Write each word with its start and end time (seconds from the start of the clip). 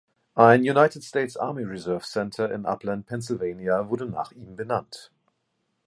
Ein 0.33 0.61
"United 0.61 1.03
States 1.03 1.37
Army 1.37 1.61
Reserve 1.63 2.03
Center" 2.03 2.49
in 2.51 2.65
Upland 2.65 3.05
(Pennsylvania) 3.05 3.87
wurde 3.87 4.07
nach 4.07 4.31
ihm 4.31 4.55
benannt. 4.55 5.11